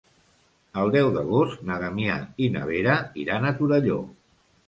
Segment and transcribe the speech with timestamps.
[0.83, 4.01] El deu d'agost na Damià i na Vera iran a Torelló.